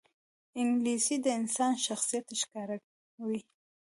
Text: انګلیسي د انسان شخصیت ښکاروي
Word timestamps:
انګلیسي 0.61 1.15
د 1.21 1.25
انسان 1.39 1.73
شخصیت 1.85 2.25
ښکاروي 2.41 3.41